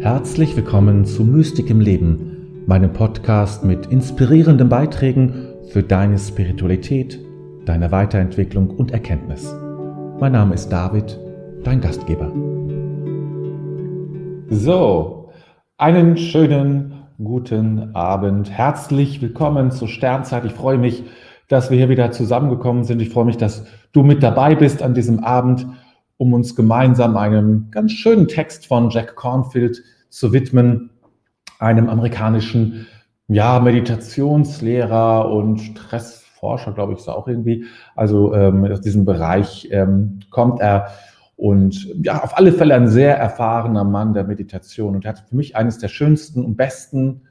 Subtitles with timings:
[0.00, 7.20] Herzlich willkommen zu Mystik im Leben, meinem Podcast mit inspirierenden Beiträgen für deine Spiritualität,
[7.66, 9.54] deine Weiterentwicklung und Erkenntnis.
[10.18, 11.20] Mein Name ist David,
[11.64, 12.32] dein Gastgeber.
[14.48, 15.28] So,
[15.76, 18.50] einen schönen guten Abend.
[18.50, 20.46] Herzlich willkommen zur Sternzeit.
[20.46, 21.04] Ich freue mich,
[21.48, 23.02] dass wir hier wieder zusammengekommen sind.
[23.02, 25.66] Ich freue mich, dass du mit dabei bist an diesem Abend
[26.20, 30.90] um uns gemeinsam einem ganz schönen Text von Jack Cornfield zu widmen,
[31.58, 32.86] einem amerikanischen
[33.28, 37.64] ja, Meditationslehrer und Stressforscher, glaube ich, ist er auch irgendwie.
[37.96, 40.88] Also ähm, aus diesem Bereich ähm, kommt er
[41.36, 45.36] und ja, auf alle Fälle ein sehr erfahrener Mann der Meditation und er hat für
[45.36, 47.22] mich eines der schönsten und besten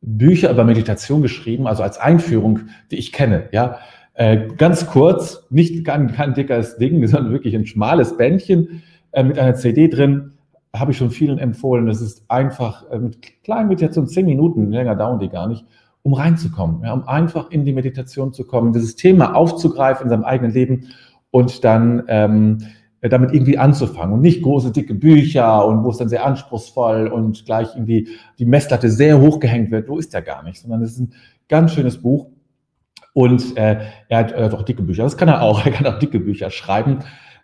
[0.00, 3.50] Bücher über Meditation geschrieben, also als Einführung, die ich kenne.
[3.52, 3.78] Ja,
[4.14, 9.38] äh, ganz kurz, nicht kein, kein dickes Ding, sondern wirklich ein schmales Bändchen äh, mit
[9.38, 10.32] einer CD drin.
[10.74, 11.86] Habe ich schon vielen empfohlen.
[11.86, 15.64] Das ist einfach äh, mit kleinen Meditationen, zehn Minuten, länger dauern die gar nicht,
[16.02, 20.24] um reinzukommen, ja, um einfach in die Meditation zu kommen, dieses Thema aufzugreifen in seinem
[20.24, 20.88] eigenen Leben
[21.30, 22.58] und dann ähm,
[23.00, 27.44] damit irgendwie anzufangen und nicht große, dicke Bücher und wo es dann sehr anspruchsvoll und
[27.44, 29.88] gleich irgendwie die Messlatte sehr hoch gehängt wird.
[29.88, 31.12] Wo ist der gar nicht, sondern es ist ein
[31.48, 32.28] ganz schönes Buch
[33.14, 35.02] und äh, er hat äh, auch dicke Bücher.
[35.02, 35.64] Das kann er auch.
[35.66, 37.00] Er kann auch dicke Bücher schreiben.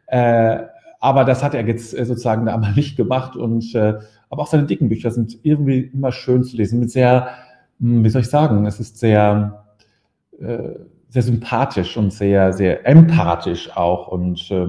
[0.06, 0.58] Äh,
[1.00, 3.36] aber das hat er jetzt äh, sozusagen da einmal nicht gemacht.
[3.36, 3.98] Und äh,
[4.30, 6.80] aber auch seine dicken Bücher sind irgendwie immer schön zu lesen.
[6.80, 7.28] Mit sehr,
[7.80, 9.64] hm, wie soll ich sagen, es ist sehr,
[10.40, 10.70] äh,
[11.10, 14.66] sehr sympathisch und sehr, sehr empathisch auch und äh,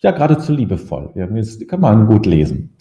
[0.00, 1.10] ja, geradezu liebevoll.
[1.14, 2.76] Das kann man gut lesen.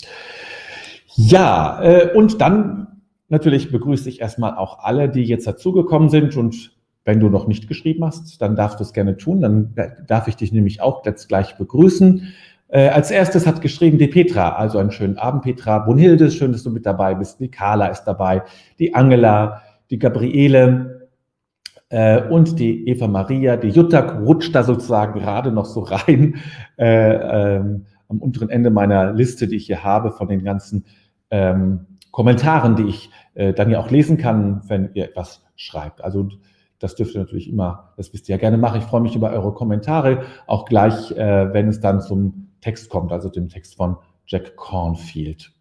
[1.16, 6.77] Ja, äh, und dann natürlich begrüße ich erstmal auch alle, die jetzt dazugekommen sind und
[7.08, 9.40] wenn du noch nicht geschrieben hast, dann darfst du es gerne tun.
[9.40, 9.74] Dann
[10.06, 12.34] darf ich dich nämlich auch jetzt gleich begrüßen.
[12.68, 15.80] Äh, als erstes hat geschrieben die Petra, also einen schönen Abend, Petra.
[15.80, 17.40] Brunhilde, schön, dass du mit dabei bist.
[17.40, 18.44] Die Carla ist dabei,
[18.78, 21.08] die Angela, die Gabriele
[21.88, 23.56] äh, und die Eva Maria.
[23.56, 26.36] Die Jutta rutscht da sozusagen gerade noch so rein
[26.78, 30.84] äh, ähm, am unteren Ende meiner Liste, die ich hier habe, von den ganzen
[31.32, 36.04] ähm, Kommentaren, die ich äh, dann ja auch lesen kann, wenn ihr etwas schreibt.
[36.04, 36.28] Also
[36.80, 38.80] das dürft ihr natürlich immer, das wisst ihr ja gerne machen.
[38.80, 43.12] Ich freue mich über eure Kommentare, auch gleich, äh, wenn es dann zum Text kommt,
[43.12, 45.54] also dem Text von Jack Cornfield.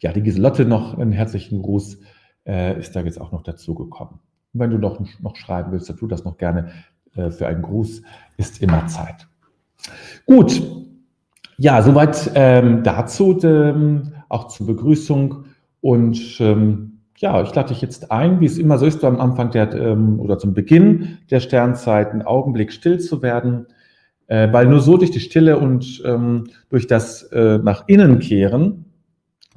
[0.00, 1.98] Ja, die Giselotte noch einen herzlichen Gruß
[2.46, 4.20] äh, ist da jetzt auch noch dazu gekommen.
[4.54, 6.70] Und wenn du noch, noch schreiben willst, dann tu das noch gerne.
[7.14, 8.02] Äh, für einen Gruß
[8.36, 9.26] ist immer Zeit.
[10.26, 10.62] Gut,
[11.56, 15.46] ja, soweit ähm, dazu, ähm, auch zur Begrüßung
[15.80, 19.50] und ähm, ja, ich lade dich jetzt ein, wie es immer so ist, am Anfang
[19.50, 23.66] der ähm, oder zum Beginn der Sternzeit einen Augenblick still zu werden,
[24.28, 28.84] äh, weil nur so durch die Stille und ähm, durch das äh, nach innen kehren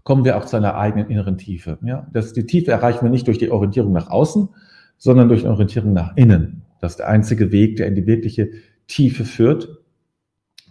[0.03, 1.77] kommen wir auch zu einer eigenen inneren Tiefe.
[1.83, 4.49] Ja, das, die Tiefe erreichen wir nicht durch die Orientierung nach außen,
[4.97, 6.63] sondern durch die Orientierung nach innen.
[6.79, 8.49] Das ist der einzige Weg, der in die wirkliche
[8.87, 9.69] Tiefe führt.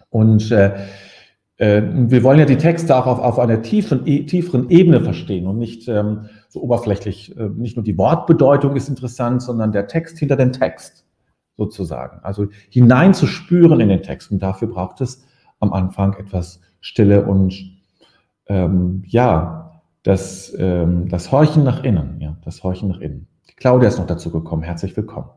[0.09, 0.73] Und äh,
[1.55, 5.47] äh, wir wollen ja die Texte auch auf, auf einer tiefen, e, tieferen Ebene verstehen
[5.47, 7.35] und nicht ähm, so oberflächlich.
[7.37, 11.05] Äh, nicht nur die Wortbedeutung ist interessant, sondern der Text hinter dem Text
[11.57, 12.19] sozusagen.
[12.23, 14.31] Also hineinzuspüren in den Text.
[14.31, 15.23] Und dafür braucht es
[15.59, 17.79] am Anfang etwas Stille und
[18.47, 22.19] ähm, ja, das, ähm, das Horchen nach innen.
[22.19, 23.27] Ja, das Horchen nach innen.
[23.49, 24.63] Die Claudia ist noch dazu gekommen.
[24.63, 25.29] Herzlich willkommen.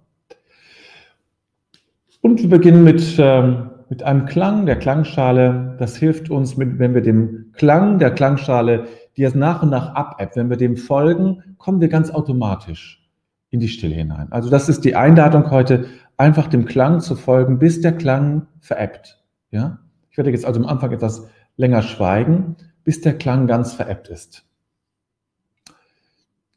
[2.23, 5.77] Und wir beginnen mit ähm, mit einem Klang der Klangschale.
[5.79, 8.87] Das hilft uns, wenn wir dem Klang der Klangschale,
[9.17, 13.09] die jetzt nach und nach abebbt, wenn wir dem folgen, kommen wir ganz automatisch
[13.51, 14.33] in die Stille hinein.
[14.33, 15.87] Also das ist die Einladung heute,
[16.17, 19.23] einfach dem Klang zu folgen, bis der Klang verebbt.
[19.51, 19.79] Ja?
[20.11, 24.45] Ich werde jetzt also am Anfang etwas länger schweigen, bis der Klang ganz verebbt ist.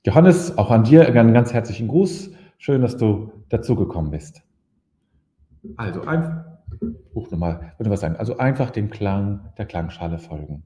[0.04, 2.32] Johannes, auch an dir einen ganz herzlichen Gruß.
[2.58, 4.42] Schön, dass du dazugekommen bist.
[5.76, 6.46] Also einfach
[7.14, 8.16] nochmal, würde was sagen.
[8.16, 10.64] Also einfach dem Klang der Klangschale folgen.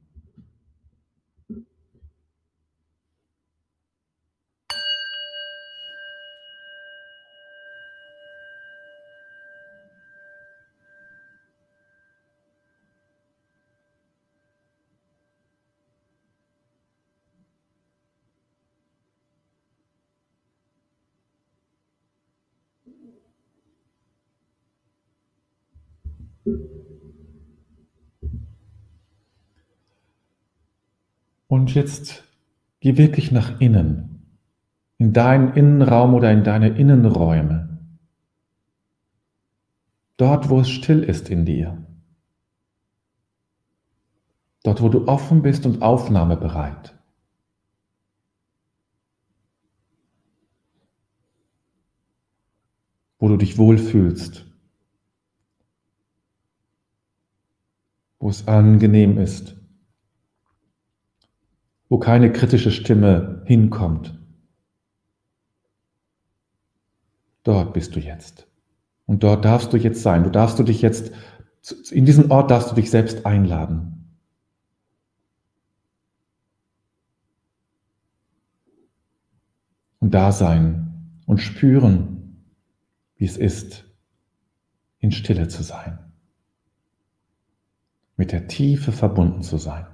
[31.48, 32.24] Und jetzt
[32.80, 34.38] geh wirklich nach innen,
[34.98, 37.78] in deinen Innenraum oder in deine Innenräume.
[40.16, 41.86] Dort, wo es still ist in dir.
[44.64, 47.01] Dort, wo du offen bist und aufnahmebereit.
[53.22, 54.48] Wo du dich wohlfühlst.
[58.20, 59.56] Wo es angenehm ist.
[61.88, 64.20] Wo keine kritische Stimme hinkommt.
[67.44, 68.48] Dort bist du jetzt.
[69.06, 70.24] Und dort darfst du jetzt sein.
[70.24, 71.12] Du darfst du dich jetzt,
[71.92, 74.18] in diesen Ort darfst du dich selbst einladen.
[80.00, 82.21] Und da sein und spüren,
[83.22, 83.86] wie es ist,
[84.98, 86.00] in Stille zu sein.
[88.18, 89.86] Mit der Tiefe verbunden zu sein.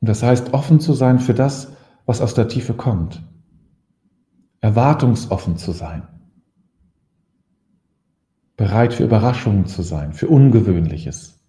[0.00, 1.72] Und das heißt, offen zu sein für das,
[2.06, 3.24] was aus der Tiefe kommt.
[4.60, 6.06] Erwartungsoffen zu sein.
[8.56, 11.41] Bereit für Überraschungen zu sein, für Ungewöhnliches.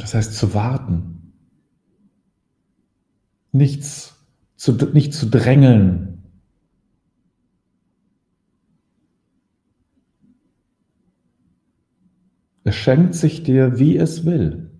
[0.00, 1.34] Das heißt zu warten,
[3.52, 4.16] nichts
[4.56, 6.10] zu, nicht zu drängeln,
[12.70, 14.70] Es schenkt sich dir, wie es will.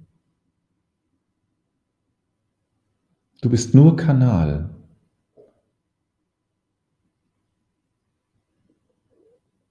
[3.40, 4.70] Du bist nur Kanal.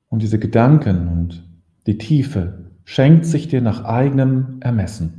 [0.10, 1.48] Und diese Gedanken und
[1.86, 5.19] die Tiefe schenkt sich dir nach eigenem Ermessen.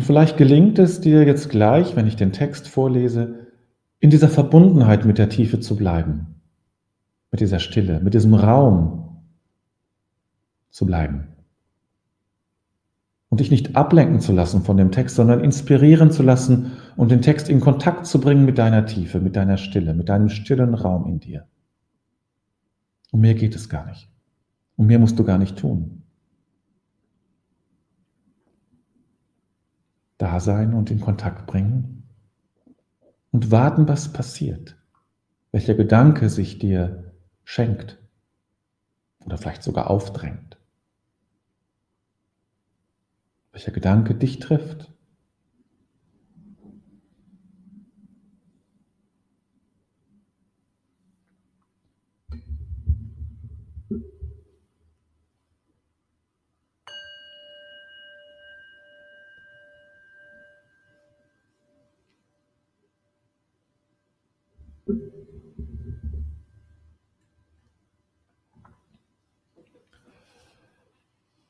[0.00, 3.48] Und vielleicht gelingt es dir jetzt gleich, wenn ich den Text vorlese,
[3.98, 6.40] in dieser Verbundenheit mit der Tiefe zu bleiben,
[7.30, 9.20] mit dieser Stille, mit diesem Raum
[10.70, 11.26] zu bleiben.
[13.28, 17.20] Und dich nicht ablenken zu lassen von dem Text, sondern inspirieren zu lassen und den
[17.20, 21.06] Text in Kontakt zu bringen mit deiner Tiefe, mit deiner Stille, mit deinem stillen Raum
[21.06, 21.46] in dir.
[23.10, 24.08] Um mehr geht es gar nicht.
[24.76, 25.99] Um mehr musst du gar nicht tun.
[30.20, 32.02] Da sein und in Kontakt bringen
[33.30, 34.76] und warten, was passiert,
[35.50, 37.12] welcher Gedanke sich dir
[37.44, 37.98] schenkt
[39.24, 40.58] oder vielleicht sogar aufdrängt,
[43.52, 44.92] welcher Gedanke dich trifft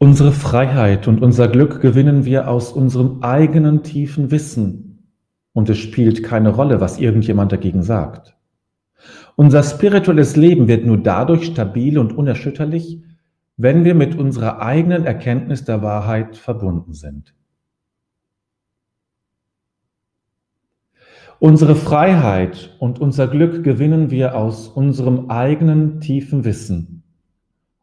[0.03, 5.05] Unsere Freiheit und unser Glück gewinnen wir aus unserem eigenen tiefen Wissen.
[5.53, 8.35] Und es spielt keine Rolle, was irgendjemand dagegen sagt.
[9.37, 13.03] Unser spirituelles Leben wird nur dadurch stabil und unerschütterlich,
[13.59, 17.35] wenn wir mit unserer eigenen Erkenntnis der Wahrheit verbunden sind.
[21.41, 27.00] Unsere Freiheit und unser Glück gewinnen wir aus unserem eigenen tiefen Wissen.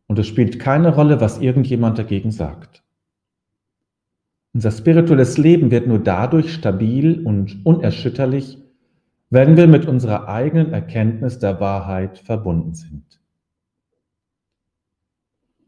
[0.08, 2.84] Und es spielt keine Rolle, was irgendjemand dagegen sagt.
[4.54, 8.58] Unser spirituelles Leben wird nur dadurch stabil und unerschütterlich,
[9.30, 13.20] wenn wir mit unserer eigenen Erkenntnis der Wahrheit verbunden sind.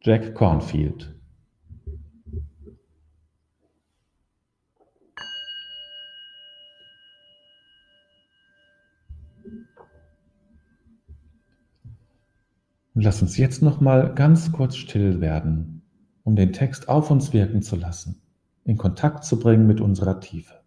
[0.02, 1.19] Jack Cornfield
[13.02, 15.82] lass uns jetzt noch mal ganz kurz still werden,
[16.24, 18.22] um den Text auf uns wirken zu lassen,
[18.66, 20.59] in Kontakt zu bringen mit unserer Tiefe.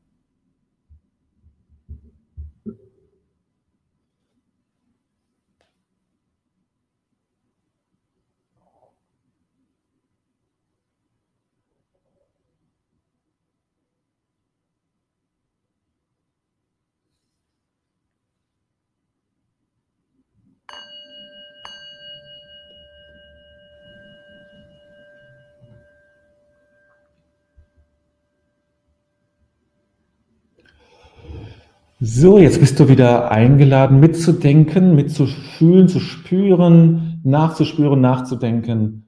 [32.22, 39.06] So, jetzt bist du wieder eingeladen, mitzudenken, mitzufühlen, zu spüren, nachzuspüren, nachzudenken,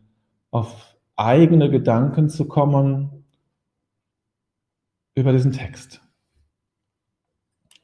[0.51, 3.25] auf eigene Gedanken zu kommen
[5.15, 6.03] über diesen Text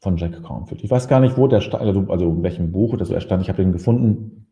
[0.00, 0.82] von Jack Cornfield.
[0.82, 3.20] Ich weiß gar nicht, wo der stand, also, also in welchem Buch oder so er
[3.20, 3.40] stand.
[3.40, 4.48] Ich habe den gefunden,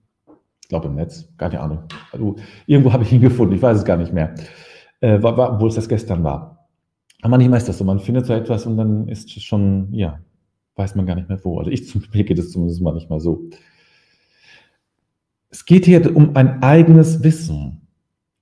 [0.63, 1.89] ich glaube im Netz, keine Ahnung.
[2.13, 4.33] Also irgendwo habe ich ihn gefunden, ich weiß es gar nicht mehr,
[5.01, 6.69] äh, wo es das gestern war.
[7.23, 10.21] Aber manchmal ist das so, man findet so etwas und dann ist es schon, ja,
[10.79, 11.59] weiß man gar nicht mehr wo.
[11.59, 13.51] Also ich zum Mir geht es zumindest manchmal so.
[15.51, 17.81] Es geht hier um ein eigenes Wissen,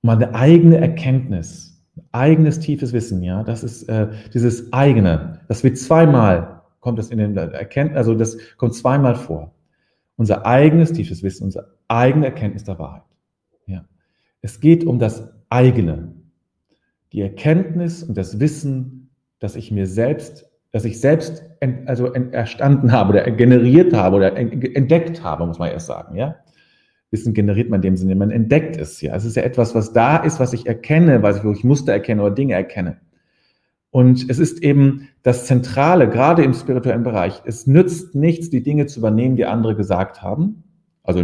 [0.02, 3.42] um eine eigene Erkenntnis, eigenes tiefes Wissen, ja.
[3.42, 5.40] Das ist äh, dieses eigene.
[5.48, 9.54] Das wird zweimal, kommt das in den Erkenntnis, also das kommt zweimal vor.
[10.16, 13.02] Unser eigenes tiefes Wissen, unsere eigene Erkenntnis der Wahrheit.
[13.66, 13.84] Ja.
[14.42, 16.14] Es geht um das eigene.
[17.12, 22.34] Die Erkenntnis und das Wissen, dass ich mir selbst, dass ich selbst ent, also ent,
[22.34, 26.36] erstanden habe oder generiert habe oder entdeckt habe, muss man erst sagen, ja.
[27.10, 29.16] Wissen generiert man in dem Sinne, man entdeckt es ja.
[29.16, 31.94] Es ist ja etwas, was da ist, was ich erkenne, was ich, wo ich Muster
[31.94, 32.98] erkenne oder Dinge erkenne.
[33.88, 37.40] Und es ist eben das Zentrale, gerade im spirituellen Bereich.
[37.46, 40.62] Es nützt nichts, die Dinge zu übernehmen, die andere gesagt haben.
[41.04, 41.20] Also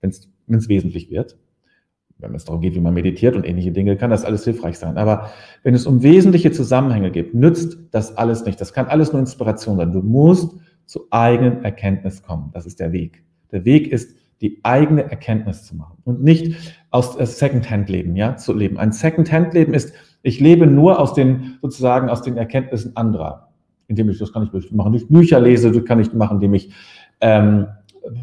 [0.00, 1.36] wenn es wesentlich wird.
[2.20, 4.96] Wenn es darum geht, wie man meditiert und ähnliche Dinge, kann das alles hilfreich sein.
[4.96, 5.30] Aber
[5.62, 8.60] wenn es um wesentliche Zusammenhänge geht, nützt das alles nicht.
[8.60, 9.92] Das kann alles nur Inspiration sein.
[9.92, 12.50] Du musst zu eigenen Erkenntnis kommen.
[12.52, 13.22] Das ist der Weg.
[13.52, 18.54] Der Weg ist, die eigene Erkenntnis zu machen und nicht aus äh, Secondhand-Leben, ja, zu
[18.54, 18.78] leben.
[18.78, 23.52] Ein Secondhand-Leben ist, ich lebe nur aus den, sozusagen aus den Erkenntnissen anderer.
[23.86, 26.72] Indem ich, das kann ich machen, nicht Bücher lese, das kann ich machen, indem ich
[27.20, 27.66] ähm,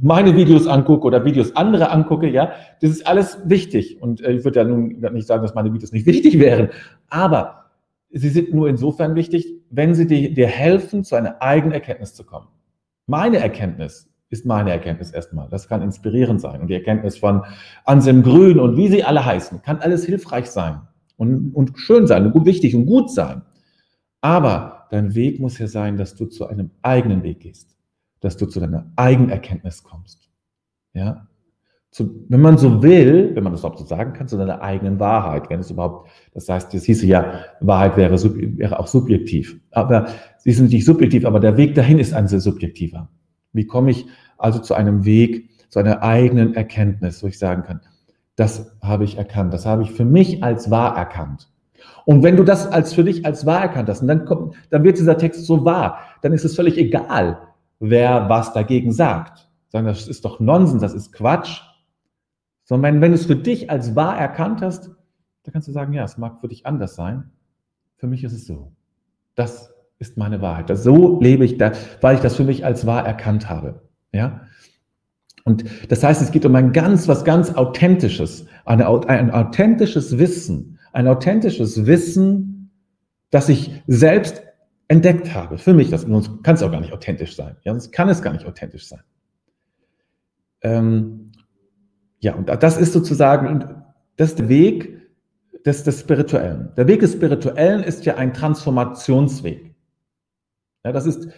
[0.02, 2.52] meine Videos angucke oder Videos andere angucke, ja.
[2.82, 4.02] Das ist alles wichtig.
[4.02, 6.70] Und äh, ich würde ja nun nicht sagen, dass meine Videos nicht wichtig wären.
[7.10, 7.66] Aber
[8.12, 12.48] sie sind nur insofern wichtig, wenn sie dir, helfen, zu einer eigenen Erkenntnis zu kommen.
[13.06, 15.48] Meine Erkenntnis ist meine Erkenntnis erstmal.
[15.50, 16.62] Das kann inspirierend sein.
[16.62, 17.44] Und die Erkenntnis von
[17.86, 20.82] Anselm Grün und wie sie alle heißen, kann alles hilfreich sein
[21.16, 23.44] und, und schön sein und wichtig und gut sein.
[24.22, 27.77] Aber dein Weg muss ja sein, dass du zu einem eigenen Weg gehst,
[28.20, 30.30] dass du zu deiner eigenen Erkenntnis kommst.
[30.94, 31.28] Ja?
[31.92, 35.00] Zu, wenn man so will, wenn man das überhaupt so sagen kann, zu deiner eigenen
[35.00, 38.22] Wahrheit, wenn es überhaupt, das heißt, das hieße ja, Wahrheit wäre,
[38.58, 39.60] wäre auch subjektiv.
[39.72, 40.08] Aber
[40.38, 43.10] sie ist nicht subjektiv, aber der Weg dahin ist ein sehr subjektiver.
[43.54, 44.06] Wie komme ich
[44.38, 47.82] also zu einem Weg, zu einer eigenen Erkenntnis, wo ich sagen kann,
[48.36, 51.50] das habe ich erkannt, das habe ich für mich als wahr erkannt.
[52.06, 54.84] Und wenn du das als für dich als wahr erkannt hast, und dann kommt, dann
[54.84, 57.40] wird dieser Text so wahr, dann ist es völlig egal,
[57.80, 59.50] wer was dagegen sagt.
[59.70, 61.62] Sagen, das ist doch Nonsens, das ist Quatsch.
[62.64, 64.88] Sondern wenn, wenn du es für dich als wahr erkannt hast,
[65.44, 67.32] dann kannst du sagen, ja, es mag für dich anders sein.
[67.96, 68.74] Für mich ist es so.
[69.36, 70.70] Das ist meine Wahrheit.
[70.78, 73.82] So lebe ich da, weil ich das für mich als wahr erkannt habe.
[74.12, 74.42] Ja?
[75.44, 80.78] Und das heißt, es geht um ein ganz, was ganz Authentisches, eine, ein authentisches Wissen,
[80.92, 82.72] ein authentisches Wissen,
[83.30, 84.44] das ich selbst
[84.88, 85.58] entdeckt habe.
[85.58, 87.58] Für mich, das sonst kann es auch gar nicht authentisch sein.
[87.64, 89.02] Ja, sonst kann es gar nicht authentisch sein.
[90.62, 91.32] Ähm,
[92.20, 93.84] ja, und das ist sozusagen,
[94.16, 94.98] das ist der Weg
[95.66, 96.70] des, des Spirituellen.
[96.78, 99.76] Der Weg des Spirituellen ist ja ein Transformationsweg.
[100.86, 101.30] Ja, das ist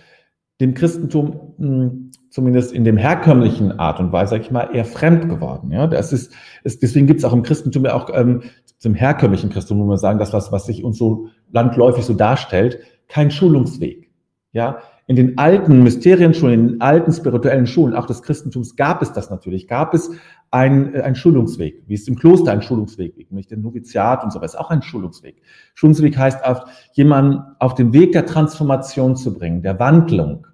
[0.62, 5.30] dem Christentum hm, zumindest in dem herkömmlichen Art und Weise, sag ich mal, eher fremd
[5.30, 5.72] geworden.
[5.72, 8.44] Ja, das ist, ist deswegen gibt es auch im Christentum ja auch ähm,
[8.78, 12.80] zum herkömmlichen Christentum, muss man sagen, das was was sich uns so landläufig so darstellt,
[13.10, 14.10] kein Schulungsweg.
[14.52, 19.12] Ja, in den alten Mysterienschulen, in den alten spirituellen Schulen, auch des Christentums, gab es
[19.12, 19.68] das natürlich.
[19.68, 20.12] Gab es
[20.52, 24.32] ein, äh, ein Schulungsweg, wie es im Kloster ein Schulungsweg gibt, nämlich der Noviziat und
[24.32, 25.42] so ist auch ein Schulungsweg.
[25.74, 26.64] Schulungsweg heißt, auf
[26.94, 30.46] jemanden auf den Weg der Transformation zu bringen, der Wandlung.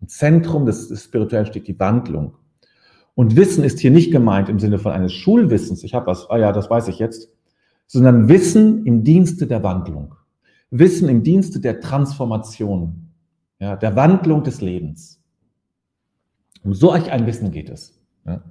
[0.00, 2.34] Im Zentrum des, des Spirituellen steht die Wandlung.
[3.14, 6.38] Und Wissen ist hier nicht gemeint im Sinne von eines Schulwissens, ich habe was, ah
[6.38, 7.28] ja, das weiß ich jetzt,
[7.86, 10.16] sondern Wissen im Dienste der Wandlung.
[10.72, 13.10] Wissen im Dienste der Transformation
[13.60, 15.22] ja, der Wandlung des Lebens.
[16.64, 18.00] Um so ein Wissen geht es.
[18.26, 18.42] Ja.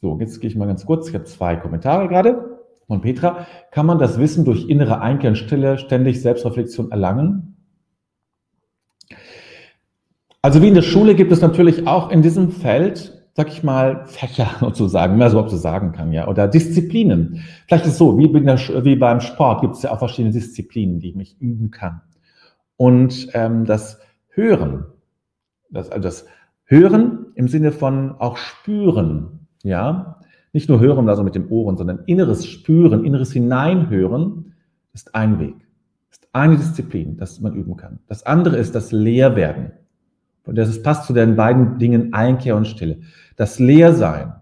[0.00, 1.08] So, jetzt gehe ich mal ganz kurz.
[1.08, 3.46] Ich habe zwei Kommentare gerade von Petra.
[3.72, 7.56] Kann man das Wissen durch innere Einkehr und Stille ständig Selbstreflexion erlangen?
[10.42, 14.06] Also wie in der Schule gibt es natürlich auch in diesem Feld, sag ich mal,
[14.06, 17.44] Fächer sozusagen, man so überhaupt so sagen kann, ja, oder Disziplinen.
[17.66, 21.00] Vielleicht ist es so, wie, der, wie beim Sport gibt es ja auch verschiedene Disziplinen,
[21.00, 22.00] die ich üben kann.
[22.78, 24.00] Und ähm, das
[24.30, 24.86] Hören,
[25.70, 26.26] das, also das
[26.64, 30.20] Hören im Sinne von auch spüren, ja,
[30.52, 34.54] nicht nur hören, also mit dem Ohren, sondern inneres Spüren, inneres Hineinhören
[34.94, 35.56] ist ein Weg,
[36.10, 37.98] ist eine Disziplin, das man üben kann.
[38.08, 39.72] Das andere ist das Leerwerden.
[40.46, 43.00] Das passt zu den beiden Dingen Einkehr und Stille.
[43.36, 44.34] Das Leersein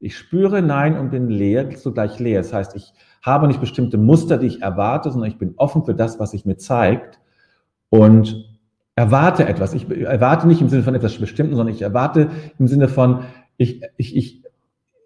[0.00, 2.40] Ich spüre Nein und bin leer, zugleich leer.
[2.40, 2.92] Das heißt, ich
[3.22, 6.46] habe nicht bestimmte Muster, die ich erwarte, sondern ich bin offen für das, was sich
[6.46, 7.18] mir zeigt
[7.90, 8.58] und
[8.94, 9.74] erwarte etwas.
[9.74, 13.24] Ich erwarte nicht im Sinne von etwas Bestimmten, sondern ich erwarte im Sinne von,
[13.56, 14.42] ich, ich, ich,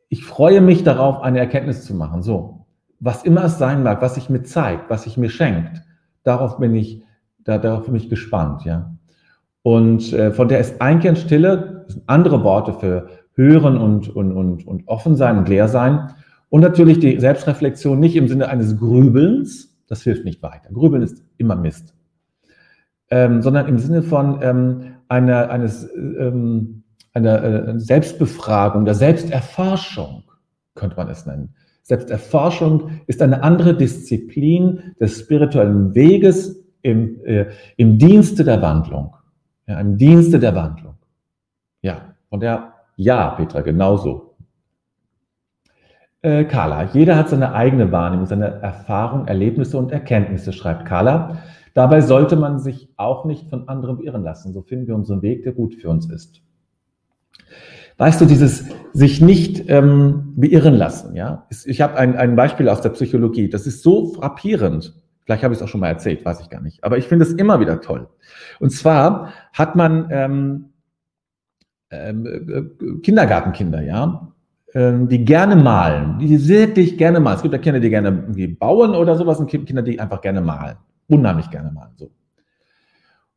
[0.09, 2.23] ich freue mich darauf, eine Erkenntnis zu machen.
[2.23, 2.67] So,
[3.01, 5.83] was immer es sein mag, was sich mir zeigt, was sich mir schenkt,
[6.23, 7.03] darauf bin ich,
[7.45, 8.92] da, darauf bin ich gespannt, ja.
[9.63, 14.89] Und äh, von der ist Einkern Stille, andere Worte für hören und, und, und, und
[14.89, 16.11] offen sein und leer sein.
[16.49, 20.71] Und natürlich die Selbstreflexion nicht im Sinne eines Grübelns, das hilft nicht weiter.
[20.73, 21.95] Grübeln ist immer Mist.
[23.11, 30.25] Ähm, sondern im Sinne von ähm, einer, eines, ähm, einer äh, Selbstbefragung, der Selbsterforschung,
[30.75, 31.55] könnte man es nennen.
[31.83, 39.15] Selbsterforschung ist eine andere Disziplin des spirituellen Weges im, äh, im Dienste der Wandlung.
[39.67, 40.95] Ja, Im Dienste der Wandlung.
[41.83, 44.37] Ja, von der, ja, Petra, genauso.
[46.23, 51.39] Äh, Carla, jeder hat seine eigene Wahrnehmung, seine Erfahrung, Erlebnisse und Erkenntnisse, schreibt Carla.
[51.75, 54.53] Dabei sollte man sich auch nicht von anderen beirren lassen.
[54.53, 56.43] So finden wir unseren Weg, der gut für uns ist.
[57.99, 61.47] Weißt du, dieses sich nicht ähm, beirren lassen, ja.
[61.67, 63.49] Ich habe ein, ein Beispiel aus der Psychologie.
[63.49, 64.95] Das ist so frappierend.
[65.25, 66.83] Vielleicht habe ich es auch schon mal erzählt, weiß ich gar nicht.
[66.83, 68.09] Aber ich finde es immer wieder toll.
[68.59, 70.73] Und zwar hat man ähm,
[71.91, 74.33] ähm, äh, Kindergartenkinder, ja,
[74.75, 77.37] ähm, die gerne malen, die wirklich gerne malen.
[77.37, 80.41] Es gibt ja Kinder, die gerne irgendwie bauen oder sowas, und Kinder, die einfach gerne
[80.41, 80.77] malen,
[81.09, 81.93] unheimlich gerne malen.
[81.97, 82.11] So.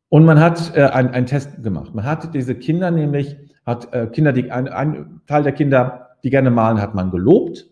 [0.10, 1.94] Und man hat äh, einen Test gemacht.
[1.94, 6.30] Man hat diese Kinder nämlich, hat äh, Kinder, die ein, ein Teil der Kinder, die
[6.30, 7.68] gerne malen, hat man gelobt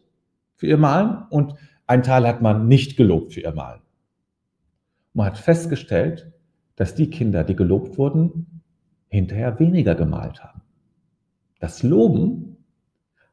[0.55, 1.53] für ihr Malen und
[1.87, 3.82] ein Teil hat man nicht gelobt für ihr Malen.
[5.13, 6.31] Man hat festgestellt,
[6.75, 8.61] dass die Kinder, die gelobt wurden,
[9.07, 10.61] hinterher weniger gemalt haben.
[11.59, 12.57] Das Loben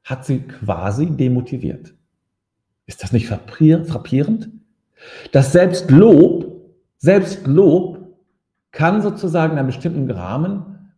[0.04, 1.94] hat sie quasi demotiviert.
[2.86, 4.50] Ist das nicht frappierend?
[5.32, 7.98] Dass selbst Lob, selbst Lob
[8.72, 10.92] kann sozusagen in einem bestimmten Rahmen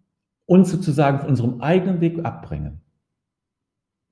[0.46, 2.80] uns sozusagen von unserem eigenen Weg abbringen.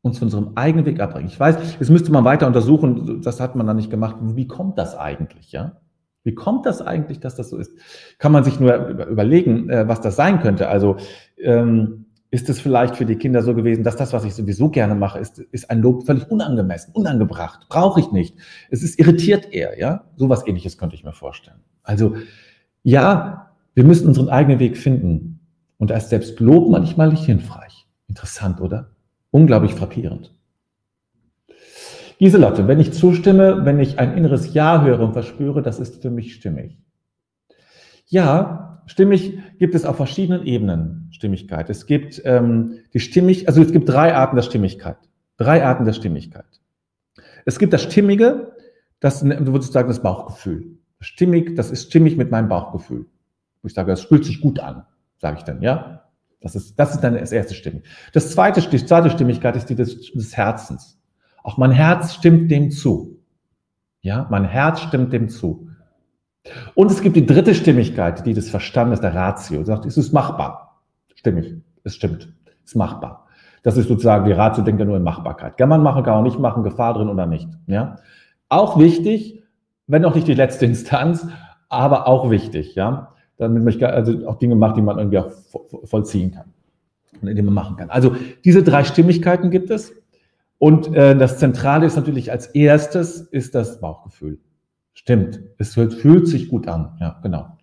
[0.03, 1.29] Uns von unserem eigenen Weg abbringen.
[1.29, 4.17] Ich weiß, jetzt müsste man weiter untersuchen, das hat man dann nicht gemacht.
[4.21, 5.81] Wie kommt das eigentlich, ja?
[6.23, 7.73] Wie kommt das eigentlich, dass das so ist?
[8.19, 10.69] Kann man sich nur überlegen, äh, was das sein könnte.
[10.69, 10.97] Also
[11.39, 14.95] ähm, ist es vielleicht für die Kinder so gewesen, dass das, was ich sowieso gerne
[14.95, 18.37] mache, ist, ist ein Lob völlig unangemessen, unangebracht, brauche ich nicht.
[18.71, 20.05] Es ist irritiert eher, ja.
[20.17, 21.61] Sowas ähnliches könnte ich mir vorstellen.
[21.83, 22.17] Also
[22.83, 25.41] ja, wir müssen unseren eigenen Weg finden.
[25.79, 27.87] Und da ist selbst Lob manchmal nicht hilfreich.
[28.07, 28.91] Interessant, oder?
[29.31, 30.35] Unglaublich frappierend.
[32.21, 36.11] Giselotte, wenn ich zustimme, wenn ich ein inneres Ja höre und verspüre, das ist für
[36.11, 36.77] mich stimmig.
[38.09, 41.71] Ja, stimmig gibt es auf verschiedenen Ebenen Stimmigkeit.
[41.71, 44.99] Es gibt ähm, die Stimmig, also es gibt drei Arten der Stimmigkeit.
[45.39, 46.45] Drei Arten der Stimmigkeit.
[47.47, 48.53] Es gibt das Stimmige,
[49.01, 50.77] das du würdest sagen, das Bauchgefühl.
[51.01, 53.07] Stimmig, das ist stimmig mit meinem Bauchgefühl.
[53.63, 54.85] Ich sage, das fühlt sich gut an,
[55.17, 56.05] sage ich dann, ja.
[56.43, 57.85] Das ist, das ist dann das erste Stimmig.
[58.13, 61.00] Das zweite, die zweite Stimmigkeit ist die des, des Herzens.
[61.43, 63.19] Auch mein Herz stimmt dem zu.
[64.03, 65.69] Ja, mein Herz stimmt dem zu.
[66.75, 69.63] Und es gibt die dritte Stimmigkeit, die des Verstandes, der Ratio.
[69.65, 70.81] Sagt, es ist machbar.
[71.15, 71.55] Stimmig.
[71.85, 72.33] Es stimmt.
[72.65, 73.27] Es ist machbar.
[73.63, 75.59] Das ist sozusagen, die Ratio denkt ja nur in Machbarkeit.
[75.59, 77.49] Kann man machen, kann man nicht machen, Gefahr drin oder nicht.
[77.67, 77.97] Ja.
[78.49, 79.43] Auch wichtig,
[79.87, 81.27] wenn auch nicht die letzte Instanz,
[81.69, 83.15] aber auch wichtig, ja.
[83.37, 85.31] Damit man also auch Dinge macht, die man irgendwie auch
[85.85, 86.53] vollziehen kann.
[87.21, 87.91] Und die man machen kann.
[87.91, 89.93] Also diese drei Stimmigkeiten gibt es.
[90.61, 94.41] Und äh, das Zentrale ist natürlich als erstes ist das Bauchgefühl.
[94.93, 97.57] Stimmt, es fühlt sich gut an, ja, genau.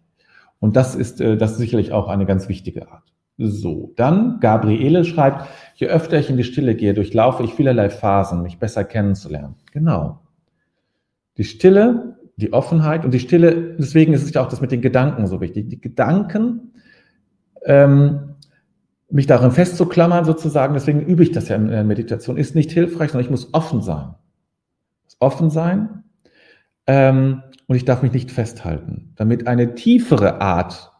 [0.57, 3.13] Und das ist, äh, das ist sicherlich auch eine ganz wichtige Art.
[3.37, 8.41] So, dann Gabriele schreibt, je öfter ich in die Stille gehe, durchlaufe ich vielerlei Phasen,
[8.41, 9.53] mich besser kennenzulernen.
[9.71, 10.21] Genau.
[11.37, 14.81] Die Stille, die Offenheit und die Stille, deswegen ist es ja auch das mit den
[14.81, 15.69] Gedanken so wichtig.
[15.69, 16.73] Die Gedanken
[17.63, 18.26] ähm,
[19.09, 23.11] mich darin festzuklammern sozusagen, deswegen übe ich das ja in der Meditation, ist nicht hilfreich,
[23.11, 24.15] sondern ich muss offen sein.
[25.19, 26.03] Offen sein
[26.85, 30.91] ähm, und ich darf mich nicht festhalten, damit eine tiefere Art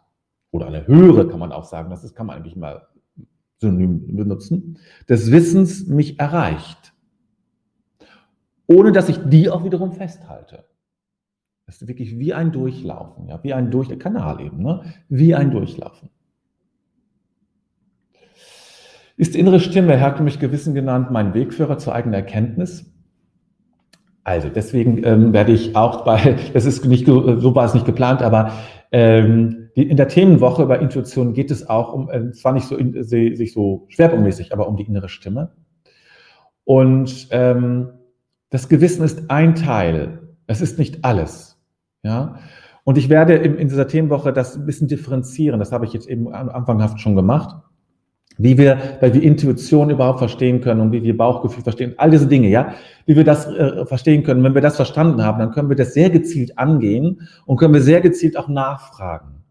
[0.52, 2.88] oder eine höhere, kann man auch sagen, das kann man eigentlich mal
[3.58, 6.94] synonym benutzen, des Wissens mich erreicht,
[8.68, 10.66] ohne dass ich die auch wiederum festhalte.
[11.66, 14.84] Das ist wirklich wie ein Durchlaufen, ja, wie ein Durch Kanal eben, ne?
[15.10, 16.10] wie ein Durchlaufen.
[19.18, 22.94] Ist die innere Stimme, herkömmlich Gewissen genannt, mein Wegführer zur eigenen Erkenntnis?
[24.24, 28.22] Also deswegen ähm, werde ich auch bei, das ist nicht so war es nicht geplant,
[28.22, 28.52] aber
[28.92, 33.04] ähm, in der Themenwoche über Intuition geht es auch um, äh, zwar nicht so in,
[33.04, 35.52] sich so schwerpunktmäßig, aber um die innere Stimme.
[36.64, 37.90] Und ähm,
[38.50, 40.36] das Gewissen ist ein Teil.
[40.48, 41.60] Es ist nicht alles.
[42.04, 42.40] Ja.
[42.84, 45.60] Und ich werde in, in dieser Themenwoche das ein bisschen differenzieren.
[45.60, 47.56] Das habe ich jetzt eben anfanghaft schon gemacht.
[48.38, 52.28] Wie wir, weil wir Intuition überhaupt verstehen können und wie wir Bauchgefühl verstehen, all diese
[52.28, 52.74] Dinge, ja,
[53.06, 54.44] wie wir das äh, verstehen können.
[54.44, 57.82] Wenn wir das verstanden haben, dann können wir das sehr gezielt angehen und können wir
[57.82, 59.44] sehr gezielt auch nachfragen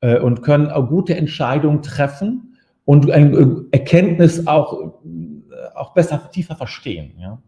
[0.00, 6.30] äh, und können auch gute Entscheidungen treffen und eine äh, Erkenntnis auch, äh, auch besser,
[6.30, 7.42] tiefer verstehen, ja.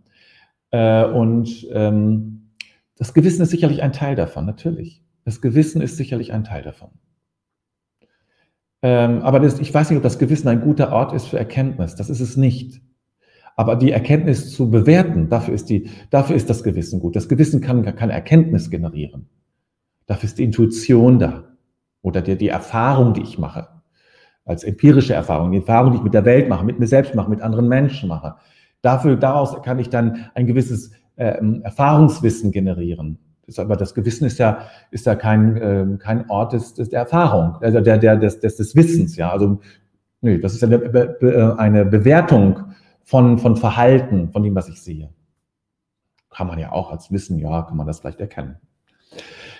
[0.70, 2.50] Äh, und ähm,
[2.96, 5.02] das Gewissen ist sicherlich ein Teil davon, natürlich.
[5.24, 6.90] Das Gewissen ist sicherlich ein Teil davon.
[8.82, 11.94] Ähm, aber das, ich weiß nicht, ob das Gewissen ein guter Ort ist für Erkenntnis.
[11.96, 12.80] Das ist es nicht.
[13.56, 17.16] Aber die Erkenntnis zu bewerten, dafür ist, die, dafür ist das Gewissen gut.
[17.16, 19.28] Das Gewissen kann keine Erkenntnis generieren.
[20.06, 21.44] Dafür ist die Intuition da.
[22.02, 23.66] Oder die, die Erfahrung, die ich mache.
[24.44, 27.28] Als empirische Erfahrung, die Erfahrung, die ich mit der Welt mache, mit mir selbst mache,
[27.28, 28.36] mit anderen Menschen mache.
[28.80, 33.18] Dafür, daraus kann ich dann ein gewisses äh, Erfahrungswissen generieren.
[33.48, 37.00] Das, aber das Gewissen ist ja, ist ja kein, äh, kein Ort des, des, der
[37.00, 39.16] Erfahrung, also der, der, des, des, des Wissens.
[39.16, 39.60] Ja, also
[40.20, 42.60] nee, das ist eine, Be eine Bewertung
[43.04, 45.08] von, von Verhalten, von dem, was ich sehe.
[46.28, 48.56] Kann man ja auch als Wissen, ja, kann man das vielleicht erkennen.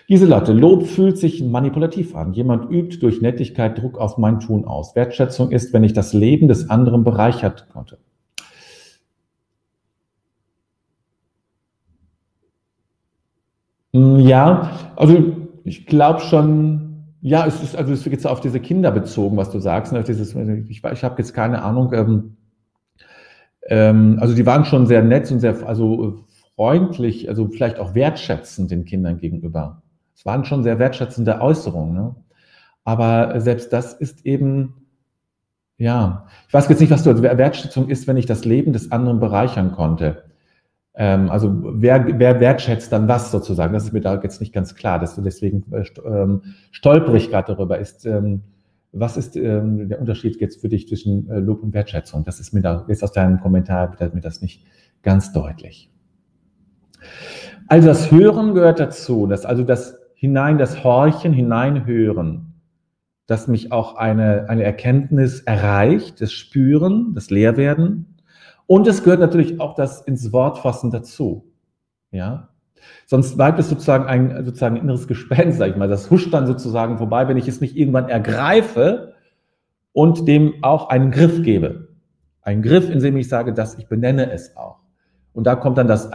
[0.06, 2.34] Giselotte, Lob fühlt sich manipulativ an.
[2.34, 4.94] Jemand übt durch Nettigkeit Druck auf mein Tun aus.
[4.94, 7.98] Wertschätzung ist, wenn ich das Leben des anderen bereichert konnte.
[14.28, 18.90] Ja, also ich glaube schon, ja, es ist, also es ist jetzt auf diese Kinder
[18.90, 19.92] bezogen, was du sagst.
[19.92, 20.02] Ne?
[20.04, 21.92] Dieses, ich ich habe jetzt keine Ahnung.
[21.92, 22.36] Ähm,
[23.66, 28.70] ähm, also die waren schon sehr nett und sehr also freundlich, also vielleicht auch wertschätzend
[28.70, 29.82] den Kindern gegenüber.
[30.14, 31.94] Es waren schon sehr wertschätzende Äußerungen.
[31.94, 32.16] Ne?
[32.84, 34.86] Aber selbst das ist eben,
[35.76, 39.20] ja, ich weiß jetzt nicht, was du Wertschätzung ist, wenn ich das Leben des anderen
[39.20, 40.24] bereichern konnte.
[41.00, 43.72] Ähm, also wer, wer wertschätzt dann was sozusagen?
[43.72, 44.98] Das ist mir da jetzt nicht ganz klar.
[44.98, 47.78] Das, deswegen äh, ähm, stolper ich gerade darüber.
[47.78, 48.42] Ist, ähm,
[48.90, 52.24] was ist ähm, der Unterschied jetzt für dich zwischen äh, Lob und Wertschätzung?
[52.24, 54.66] Das ist mir da jetzt aus deinem Kommentar wird mir das nicht
[55.02, 55.88] ganz deutlich.
[57.68, 62.54] Also das Hören gehört dazu, das, also das hinein, das Horchen, hineinhören,
[63.28, 68.17] dass mich auch eine, eine Erkenntnis erreicht, das Spüren, das Leerwerden,
[68.68, 71.50] und es gehört natürlich auch das ins Wort fassen dazu.
[72.10, 72.50] Ja.
[73.06, 75.88] Sonst bleibt es sozusagen ein sozusagen inneres Gespenst, sag ich mal.
[75.88, 79.14] Das huscht dann sozusagen vorbei, wenn ich es nicht irgendwann ergreife
[79.92, 81.88] und dem auch einen Griff gebe.
[82.42, 84.80] Ein Griff, in dem ich sage, dass ich benenne es auch.
[85.32, 86.10] Und da kommt dann das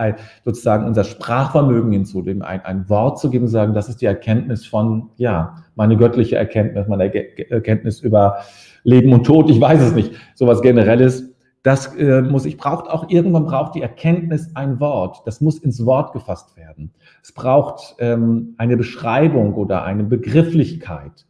[0.45, 4.65] sozusagen unser Sprachvermögen hinzu, dem ein, ein Wort zu geben, sagen, das ist die Erkenntnis
[4.65, 7.11] von, ja, meine göttliche Erkenntnis, meine
[7.49, 8.37] Erkenntnis über
[8.83, 11.32] Leben und Tod, ich weiß es nicht, sowas Generelles
[11.63, 15.21] das äh, muss ich braucht auch irgendwann braucht die Erkenntnis ein Wort.
[15.25, 16.91] Das muss ins Wort gefasst werden.
[17.23, 21.25] Es braucht ähm, eine Beschreibung oder eine Begrifflichkeit.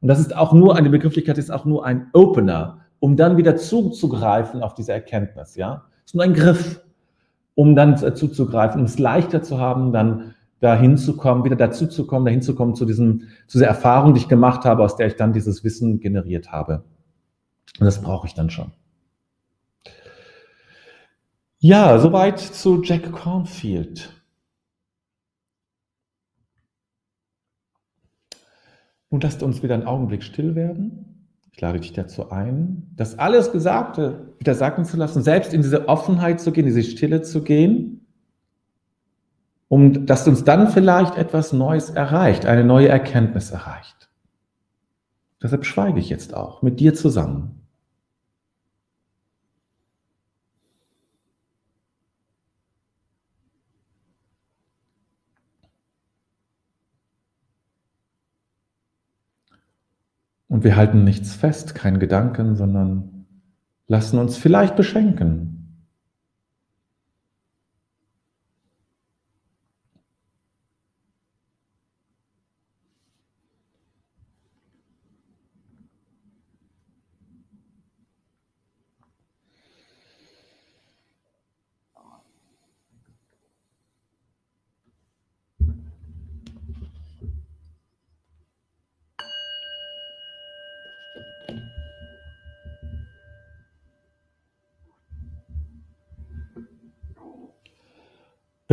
[0.00, 3.56] Und das ist auch nur eine Begrifflichkeit, ist auch nur ein Opener, um dann wieder
[3.56, 5.56] zuzugreifen auf diese Erkenntnis.
[5.56, 6.80] Ja, es ist nur ein Griff,
[7.56, 12.06] um dann zuzugreifen, um es leichter zu haben, dann dahin zu kommen, wieder dazu zu
[12.06, 15.08] kommen, dahin zu kommen zu diesem, zu dieser Erfahrung, die ich gemacht habe, aus der
[15.08, 16.84] ich dann dieses Wissen generiert habe.
[17.80, 18.70] Und das brauche ich dann schon.
[21.64, 24.10] Ja, soweit zu Jack Cornfield.
[29.10, 31.28] Nun lasst uns wieder einen Augenblick still werden.
[31.52, 35.88] Ich lade dich dazu ein, das alles Gesagte wieder sagen zu lassen, selbst in diese
[35.88, 38.08] Offenheit zu gehen, diese Stille zu gehen,
[39.68, 44.10] um dass uns dann vielleicht etwas Neues erreicht, eine neue Erkenntnis erreicht.
[45.40, 47.61] Deshalb schweige ich jetzt auch mit dir zusammen.
[60.52, 63.24] Und wir halten nichts fest, kein Gedanken, sondern
[63.86, 65.61] lassen uns vielleicht beschenken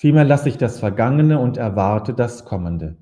[0.00, 2.96] Vielmehr lasse ich das Vergangene und erwarte das Kommende.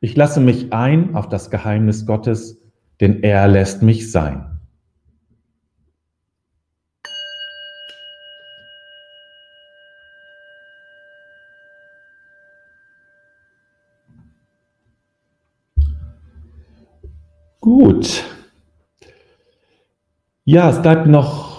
[0.00, 2.62] Ich lasse mich ein auf das Geheimnis Gottes,
[3.00, 4.60] denn er lässt mich sein.
[17.58, 18.24] Gut.
[20.44, 21.49] Ja, es bleibt noch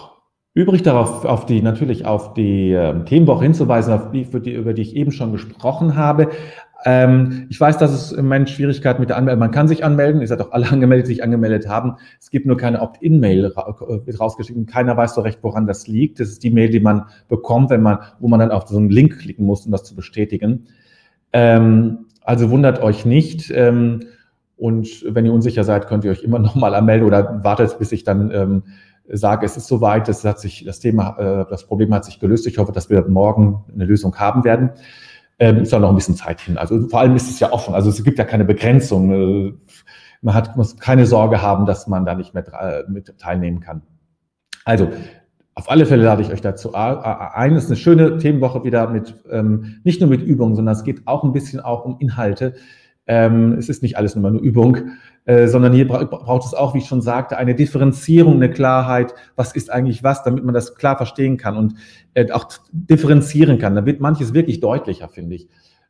[0.53, 4.73] Übrig darauf, auf die, natürlich auf die äh, Themenwoche hinzuweisen, auf die, für die, über
[4.73, 6.29] die ich eben schon gesprochen habe.
[6.83, 10.19] Ähm, ich weiß, dass es im Moment Schwierigkeiten mit der Anmeldung, man kann sich anmelden,
[10.19, 11.95] ihr seid auch alle angemeldet, die sich angemeldet haben.
[12.19, 16.19] Es gibt nur keine Opt-in-Mail äh, rausgeschickt und keiner weiß so recht, woran das liegt.
[16.19, 18.89] Das ist die Mail, die man bekommt, wenn man, wo man dann auf so einen
[18.89, 20.67] Link klicken muss, um das zu bestätigen.
[21.31, 23.51] Ähm, also wundert euch nicht.
[23.55, 24.01] Ähm,
[24.57, 28.03] und wenn ihr unsicher seid, könnt ihr euch immer nochmal anmelden oder wartet, bis ich
[28.03, 28.63] dann ähm,
[29.07, 32.47] sage, es ist soweit, es hat sich, das Thema, äh, das Problem hat sich gelöst.
[32.47, 34.71] Ich hoffe, dass wir morgen eine Lösung haben werden.
[35.39, 36.57] Ähm, ist auch noch ein bisschen Zeit hin.
[36.57, 37.73] Also vor allem ist es ja offen.
[37.73, 39.11] Also es gibt ja keine Begrenzung.
[39.11, 39.53] Äh,
[40.21, 43.81] man hat, muss keine Sorge haben, dass man da nicht mehr mit teilnehmen kann.
[44.65, 44.89] Also,
[45.53, 47.55] auf alle Fälle lade ich euch dazu ein.
[47.55, 51.07] Es ist eine schöne Themenwoche wieder mit, ähm, nicht nur mit Übungen, sondern es geht
[51.07, 52.53] auch ein bisschen auch um Inhalte.
[53.07, 54.77] Ähm, es ist nicht alles nur nur Übung,
[55.25, 59.13] äh, sondern hier bra braucht es auch, wie ich schon sagte, eine Differenzierung, eine Klarheit.
[59.35, 61.75] Was ist eigentlich was, damit man das klar verstehen kann und
[62.13, 63.75] äh, auch differenzieren kann.
[63.75, 65.49] Da wird manches wirklich deutlicher, finde ich.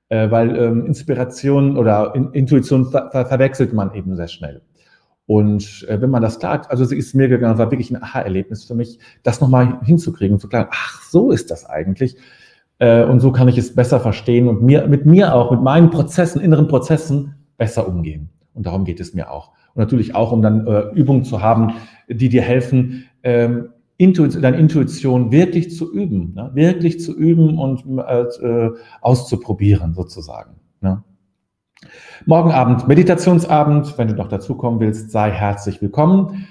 [0.09, 4.61] Äh, weil ähm, Inspiration oder in Intuition ver ver verwechselt man eben sehr schnell.
[5.25, 8.65] Und äh, wenn man das klar, also es ist mir gegangen, war wirklich ein Aha-Erlebnis
[8.65, 12.17] für mich, das nochmal hinzukriegen und zu klar, ach, so ist das eigentlich.
[12.81, 15.91] Äh, und so kann ich es besser verstehen und mir, mit mir auch, mit meinen
[15.91, 18.31] Prozessen, inneren Prozessen besser umgehen.
[18.55, 19.51] Und darum geht es mir auch.
[19.75, 21.75] Und natürlich auch, um dann äh, Übungen zu haben,
[22.09, 26.49] die dir helfen, ähm, Intuition, deine Intuition wirklich zu üben, ne?
[26.55, 28.69] wirklich zu üben und äh,
[29.01, 30.55] auszuprobieren sozusagen.
[30.81, 31.03] Ne?
[32.25, 33.95] Morgen Abend Meditationsabend.
[33.99, 36.47] Wenn du noch dazukommen willst, sei herzlich willkommen.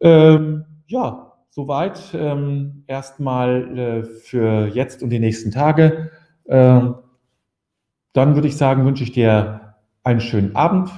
[0.00, 1.25] Ähm, ja,
[1.56, 6.10] Soweit ähm, erstmal äh, für jetzt und die nächsten Tage.
[6.46, 6.96] Ähm,
[8.12, 10.90] dann würde ich sagen, wünsche ich dir einen schönen Abend,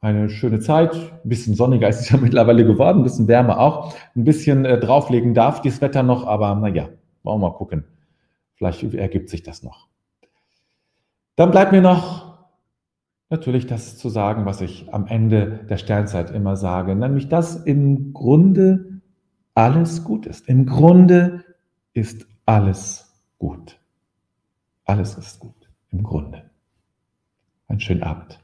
[0.00, 0.94] eine schöne Zeit.
[0.94, 3.94] Ein bisschen sonniger ist es ja mittlerweile geworden, ein bisschen wärmer auch.
[4.16, 6.88] Ein bisschen äh, drauflegen darf dieses Wetter noch, aber naja,
[7.22, 7.84] wollen wir mal gucken.
[8.54, 9.86] Vielleicht ergibt sich das noch.
[11.34, 12.38] Dann bleibt mir noch
[13.28, 18.14] natürlich das zu sagen, was ich am Ende der Sternzeit immer sage, nämlich dass im
[18.14, 18.95] Grunde
[19.56, 20.48] alles gut ist.
[20.48, 21.44] Im Grunde
[21.94, 23.80] ist alles gut.
[24.84, 25.70] Alles ist gut.
[25.90, 26.50] Im Grunde.
[27.66, 28.38] Einen schönen Abend.